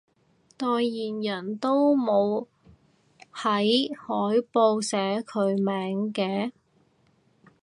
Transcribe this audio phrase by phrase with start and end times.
[0.57, 2.47] 代言人都冇
[3.35, 6.51] 喺海報寫佢名嘅？